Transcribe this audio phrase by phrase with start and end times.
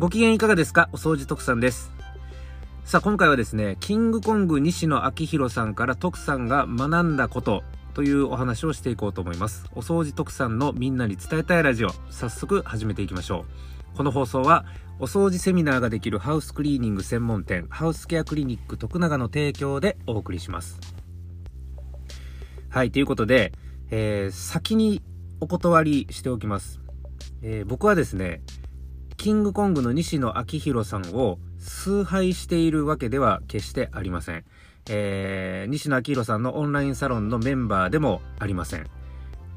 [0.00, 0.88] ご機嫌いかがですか？
[0.92, 1.92] お掃除特産です。
[2.84, 7.62] さあ、今回はですね、キングコング西野昭弘さんから徳さんが学んだこと
[7.94, 9.66] というお話をしていこうと思います。
[9.72, 13.44] お掃除特産のみんなに伝えたいラジオ、早速始めていきましょ
[13.94, 13.96] う。
[13.96, 14.64] この放送は、
[14.98, 20.80] お掃除セミナーができるハウスクリーニング専門店、ハウスケアクリニック徳永の提供でお送りします。
[22.68, 23.52] はい、ということで、
[23.90, 25.02] えー、先に
[25.40, 26.80] お断りしておきます。
[27.42, 28.42] えー、僕はですね、
[29.16, 34.44] キングコングの西野昭弘さんを崇拝しているわけでは決してありません。
[34.88, 38.86] えー、西野昭弘さんのオンラインサロンのメンバーでもありません。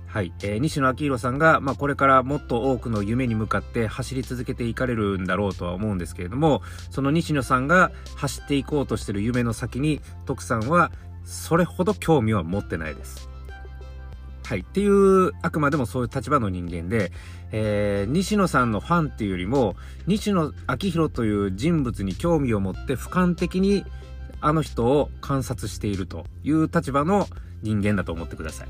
[0.07, 0.31] はい。
[0.41, 10.91] えー、西野昭弘さんが、まあ、これからもっと多くの夢に向かって走り続けていかれるんだろうとは思うんですけれども、その西野さんが走っていこうとしてる夢の先に、徳さんは
[11.25, 13.29] それほど興味は持ってないです。
[14.47, 14.59] はい。
[14.61, 17.11] っていう、あくまでもそういう立場の人間で、
[17.51, 23.83] えー、西野さんのファンっていうよりも、西野昭弘という人物に興味を持って俯瞰的に
[24.39, 27.27] あの人を観察しているという立場の
[27.61, 28.69] 人間だと思ってください。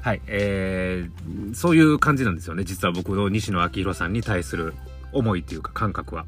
[0.00, 0.22] はい。
[0.28, 2.62] えー、そういう感じなんですよね。
[2.62, 4.74] 実は僕の西野昭弘さんに対する
[5.12, 6.24] 思いっていうか感覚は。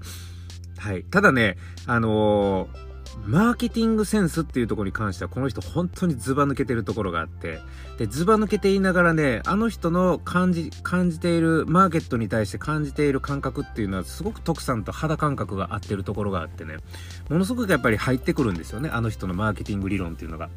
[0.78, 1.04] はい。
[1.04, 1.56] ただね、
[1.86, 2.91] あのー
[3.24, 7.60] マーケティングセンスっていうところに関してはこの人本当にズバ抜けてるところがあって、
[7.98, 16.76] で、ズバ抜けていながらね、あの人の感じ、感じている、マーケットに対して感じている感覚っていうのはすごく徳さんと肌感覚が合ってるところがあってね、
[17.28, 20.50] ものすごくやっぱり入ってくるんですよね、あの人のマーケティング理論っていうのが。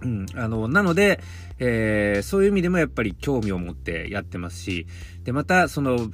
[0.00, 0.26] うん。
[0.36, 1.20] あの、なので、
[1.58, 4.86] えー、そういう意味でもやっぱり興味を持ってやってますし、
[5.24, 6.08] で、また、その、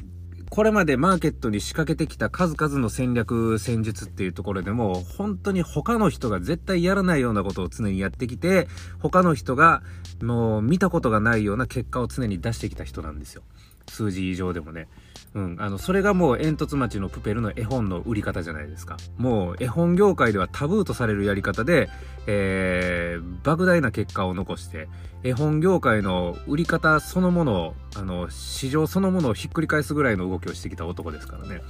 [0.54, 8.68] これまでマーケットに仕掛けてきた数々の戦略、戦術っていうところでも、本当に他の人が絶対やらないようなことを常にやってきて、
[9.00, 9.82] 他の人が
[10.22, 13.42] もう見たことがないような結果を常に出してきた人なんですよ。
[13.88, 14.86] 数字以上でもね。
[15.34, 15.56] うん。
[15.58, 18.96] あの、それがもう煙突町のプペルの絵本の売り方じゃないですか。
[19.16, 21.90] もう絵本業界ではタブーとされるやり方で、
[22.26, 24.88] えー、莫大な結果を残して、
[25.24, 31.62] 絵本業界の売り方そのものを、あの、市場そのものをひっくり返すぐらいの動きをしてきた男ですからね。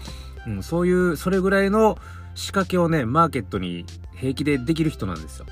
[0.47, 1.97] うん、そういう、それぐらいの
[2.35, 5.47] 仕掛けをね、マーケットに平気でできる人なんですよ。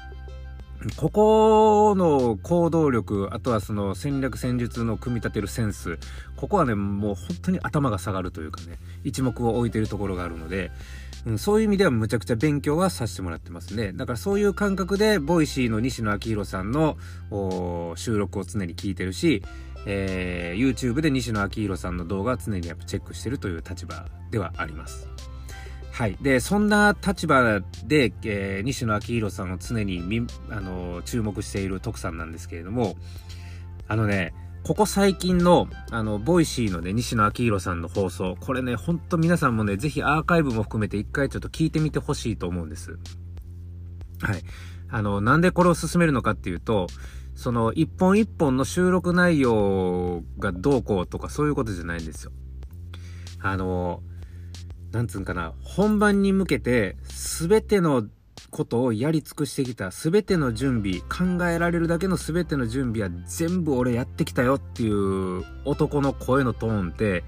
[0.97, 5.98] ここの行動力、あとはその戦略戦術の組み立てるセンス、
[6.37, 10.70] ここはね、もう本当に頭が下がるというかね、一目を置いてるところがあるので、
[11.25, 13.93] うん、そういう意味ではむちゃくちゃ勉強はさせてもらってますね。
[13.93, 16.97] だからそういう感覚で、 Voicy の西野亮廣さんの
[17.97, 19.43] 収録を常に聞いてるし、
[19.87, 25.09] えー、YouTube で西野亮廣さんの動画は常にやっぱチェックしてるという立場ではあります。
[26.02, 26.16] はい。
[26.20, 32.96] で、そんな立場で、えー、西野亮廣さんを常にみ、あの、注目している徳さんなんですけれども、
[33.86, 42.98] あのね、ここ最近の、あの、 Voicy のね、西野亮廣さんの放送、これね、ほんと皆さんもね、ぜひアーカイブも含めて一回ちょっと聞いてみてほしいと思うんです。
[44.22, 44.42] はい。
[44.90, 46.88] あの、なんでこれを進めるのかっていうと、
[47.36, 52.32] その、一本一本の収録内容がどうこうとかそういうことじゃないんですよ。
[53.38, 54.02] あの、
[54.92, 58.04] なんつうんかな、本番に向けて、すべての
[58.50, 67.25] ことをやり尽くしてきた、すべての準備、考えられるだけのすべての準備は全部俺やってきたよっていう男の声のトーンって、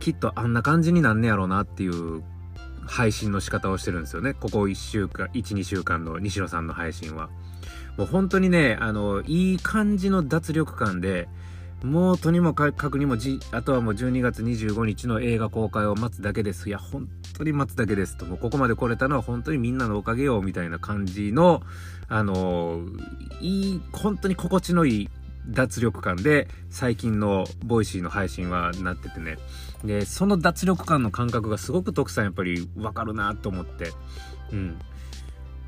[0.00, 2.22] きっとあんな感じになんねやろうなっていう
[2.84, 4.34] 配信の仕方をしてるんですよね。
[4.34, 7.30] ここ1週間、1、2週間の西野さんの配信は。
[7.96, 11.28] もう本当にね、あの、いい感じの脱力感で、
[11.82, 16.68] もうとにもかくにもじ、あとはもう12月25日の映画公開を待つだけです。
[16.68, 18.26] いや、本当に待つだけですと。
[18.26, 21.62] もうここまで来れたのは本当にみんなのおかげよ、みたいな感じの、
[22.08, 22.80] あの
[23.40, 25.10] いい、本当に心地のいい
[25.48, 29.38] 脱力感で最近の Voicy の配信はなっててね。
[29.84, 33.92] で、その脱力感の感覚がすごく徳さんやっぱりわかるなと思って。
[34.52, 34.78] うん。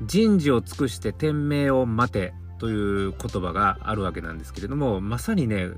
[0.03, 5.69] 人事を尽くして天命を待てという言葉があるわけなんですけれども、まさにね、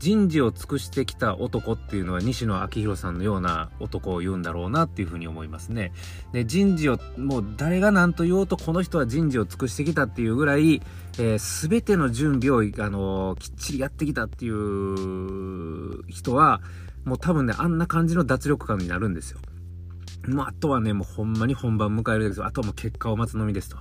[0.00, 5.92] 人事を尽くしてきた男っていうのは西野昭弘さんのような男を言うんだろうなっていうふうに思いますね。
[6.32, 10.82] で、人事を、もう誰が何と言おうとこの人は人事を尽くしてきたっていうぐらい、
[11.20, 16.60] えー、全ての準備を、あの、きっちりやってきたっていう人は、
[17.04, 19.38] もう多分ね、あんな感じの脱力感になるんですよ。
[20.26, 23.78] もうあとはね、もうほんまに本番迎えるですあとはもう結果を待つのみですと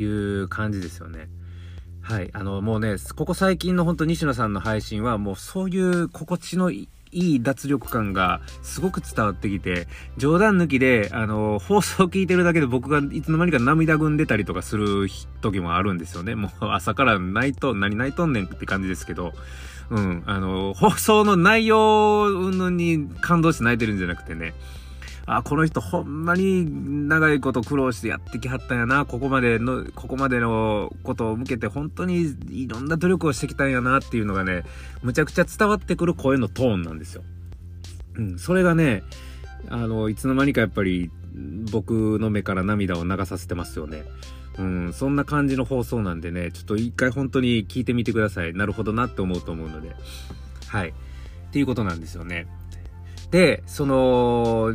[0.00, 1.28] いう感じですよね。
[2.06, 2.30] はい。
[2.32, 15.08] あの、もうね、ここ最近の本当西野さんの配信は、もうそういう心地のいい脱力感がすごく伝わってきて、冗談抜きで、あの、放送聞いてるだけで僕がいつの間にか涙ぐんでたりとかする
[15.40, 16.36] 時もあるんですよね。
[16.36, 19.32] もう朝から泣いと、何泣いとんねんって感じですけど、
[19.90, 24.54] うん、あの、放送の内容に感動して泣いてるんじゃなくてね、
[25.26, 34.62] あ、この人ほんまに長いこと苦労してやってきはったんやな、ここまでの、ここまでのことを向けて本当にいろんな努力をしてきたんやなっていうのがね、
[35.02, 37.24] むちゃくちゃ伝わってくる声のトーンなんですよ。
[38.14, 39.02] うん、それがね、
[39.68, 41.10] あの、いつの間にかやっぱり
[41.72, 44.04] 僕の目から涙を流させてますよね。
[44.58, 48.54] うん、そんな感じの放送なんでね、ちょっと一回本当に聞いてみてください。
[48.54, 49.94] なるほどなって思うと思うので。
[50.68, 50.90] はい。
[50.90, 50.92] っ
[51.52, 52.46] ていうことなんですよね。
[53.30, 54.74] で、その、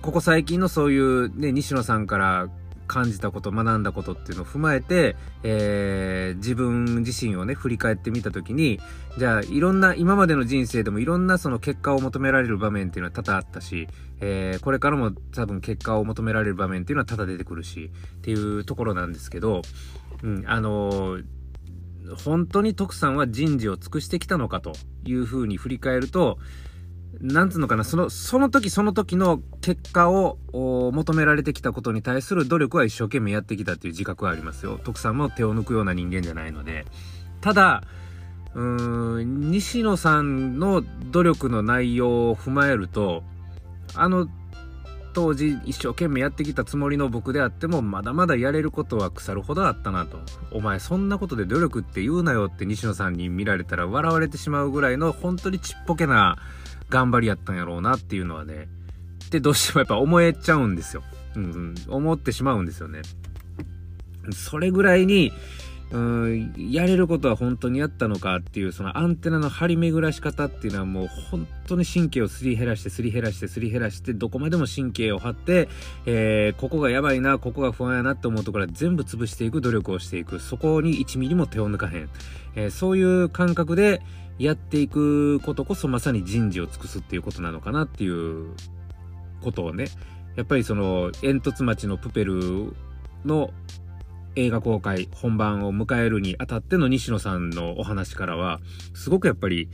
[0.00, 2.48] ここ最近のそういうね、西野さんから
[2.86, 8.80] 感じたこと、学んだことっていうのを踏まえて、えー、自分自身をね、振り返ってみたときに、
[9.18, 13.88] じゃあ、いろんな、今までの人生でもいろんなその結果を求められる場面っていうのは多々あったし、
[14.20, 19.62] えー、これからも多分結果を求められる場面っていうのは多々出てくるし、っていうところなんですけど、
[20.22, 21.24] うん、あのー、
[22.24, 24.72] 本当に徳さんは人事を尽くしてきたのかと
[25.04, 26.38] いうふうに振り返ると、
[27.20, 34.80] なんつうのかな、その、その時その時の結果を求められてきたことに対する努力は一生懸命やってきたっていう自覚はありますよ。
[34.82, 36.86] 徳さんも手を抜くような人間じゃないので。
[37.40, 37.84] ただ、
[38.54, 43.22] うーん、西野さんの努力の内容を踏まえると、
[43.94, 44.28] あの
[45.14, 50.18] 当時一生懸命やってきたつもりの僕であってもまだまだやれることは腐るほどあったなと。
[50.50, 56.38] お前そんなことで努力って言うなよって西野さんに見られたら笑われてしまうぐらいの本当にちっぽけな
[56.92, 58.68] 頑張りやったんやろうなっていうのはね、
[59.30, 61.02] で、どうしてもやっぱ思えちゃうんですよ。
[61.34, 63.00] うん、うん、思ってしまうんですよね。
[64.30, 65.32] それぐらいに、
[65.90, 75.68] うん、やれることは本当にやったのかっていう、そのアンテナの張り巡らし方っていうのはもう本当に神経をすり減らして、すり減らして、すり減らして、どこまでも神経を張って、
[76.04, 80.40] えー、ここがやばいな、ここが不安やなって思うところは全部潰していく努力をしていく。
[80.40, 82.08] そこに1ミリも手を抜かへん。
[82.54, 84.02] えー、そういう感覚で、
[84.42, 88.54] やっていくことこそまさに人事を尽くすっていうことなのかなっていう
[89.40, 89.86] ことをね、
[90.36, 92.74] やっぱりその煙突町のプペル
[93.24, 93.50] の
[94.34, 98.60] 映画公開本番を迎えるにあたっての西野さんのお話からは、
[98.94, 99.68] すごくやっぱり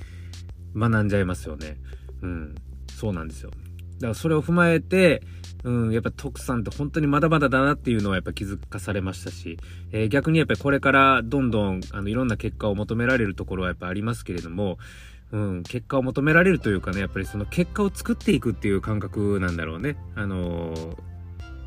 [0.77, 1.79] 学んじゃいますよね。
[2.21, 2.55] うん。
[2.91, 3.51] そうなんですよ。
[3.99, 5.23] だからそれを踏まえて、
[5.65, 9.59] うん、やっぱ徳さんって本当にまだまだだなっていうのはやっぱ気づかされましたし、
[9.93, 14.79] えー、逆にやっぱりこれからどんどんあのいろんな結果を求められるところはやっぱありますけれども、
[15.33, 19.97] うん、結果を求められるというかね、やっぱりその結果を作っていくっていう感覚なんだろうね。
[20.15, 20.97] あのー、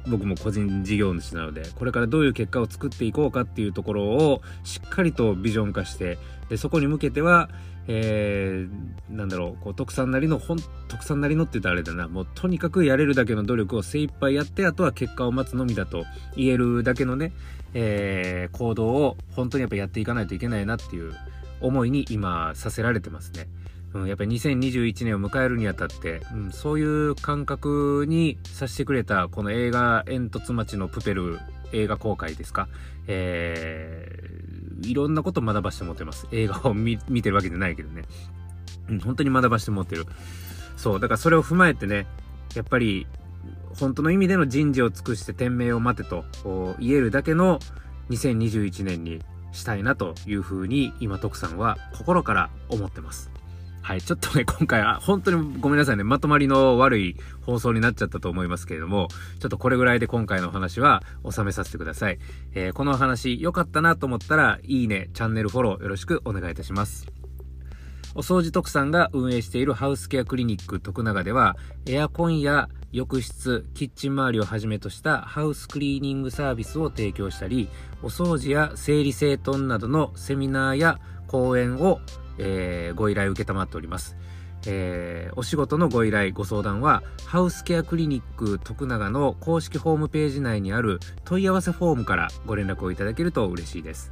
[0.07, 6.18] 僕も個人事業主なので、これからどういう結果を作っていこうかっていうところをしっかりとビジョン化して、
[6.50, 7.50] で、そこに向けては、
[7.88, 16.06] えー、なんだろう、こう、徳さんなりの、ほん、徳さんなりのって言ったらあれだな、もうとにかくやれるだけの努力を精一杯やって、あとは結果を待つのみだと
[16.36, 17.33] 言えるだけのね、
[17.74, 21.13] えー、行動を本当にやっぱやっていかないといけないなっていう
[21.62, 23.47] 思いに今させられてますね。
[23.93, 31.39] うん、やっぱり2021年を迎えるにあたって、うん、そういう感覚にさせてくれたこの映画煙突町のプペル
[31.73, 32.67] 映画公開ですか、
[33.07, 36.27] えー、いろんなこと学ばしてもってます。
[36.31, 38.03] 映画を見てるわけじゃないけどね。
[38.89, 40.05] うん、本当に学ばしてもってる。
[40.77, 42.07] そう、だからそれを踏まえてね、
[42.55, 43.07] やっぱり、
[43.79, 46.25] 本当の意味での人事を尽くして天命を待てと
[46.79, 47.59] 言えるだけの
[48.09, 49.21] 2021年に
[49.53, 53.31] したいなというふうに今徳さんは心から思ってます。
[53.81, 54.01] はい。
[54.01, 56.04] ちょっとね、今回は本当にごめんなさいね。
[56.04, 59.07] まとまりの悪い放送になっちゃったと思いますけれども、
[59.40, 62.19] ちょっとこれぐらいで今回のお話は収めさせてください。
[62.54, 67.07] えー、このお話良かったなと思ったら、いいね、チャンネルフォローよろしくお願いいたします。
[68.14, 71.57] お掃除特産が運営しているハウスケアクリニック徳永では、
[71.88, 77.69] エアコンや浴室、キッチン周りをはじめとしたハウスクリーニングサービスを提供したり、
[78.04, 82.02] お掃除や整理整頓などのセミナーや講演を
[82.42, 84.18] えー、ご依頼受っております。
[84.68, 94.12] えー、お仕事のご依頼、ご相談は、ハウスケアクリニック徳永の公式ホームページ内にある問い合わせフォームからご連絡をいただけると嬉しいです。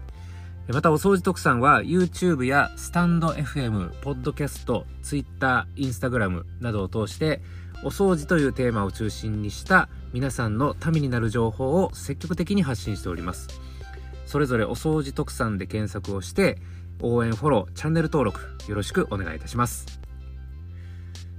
[0.67, 7.41] また、お掃除特産は YouTube やスタンド FM、ポッドキャスト、Twitter、Instagram などを通して、
[7.83, 13.47] お掃除というテーマを中心にした皆さんのためになる情報を積極的に発信しております。
[14.25, 16.59] それぞれお掃除特産で検索をして、
[17.01, 19.99] 応援フォロー、チャンネル登録よろしくお願いいたします。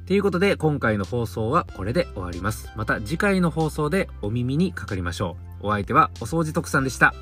[0.06, 2.68] ということで今回の放送はこれで終わります。
[2.74, 5.68] また次回の放送でお耳にかかりましょう。
[5.68, 7.14] お相手はお掃除特産でした。